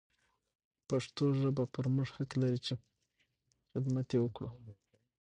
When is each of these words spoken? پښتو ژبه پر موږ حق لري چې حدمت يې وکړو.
پښتو 0.89 1.23
ژبه 1.39 1.63
پر 1.73 1.85
موږ 1.95 2.09
حق 2.17 2.31
لري 2.41 2.59
چې 2.65 2.73
حدمت 3.71 4.07
يې 4.13 4.19
وکړو. 4.21 4.49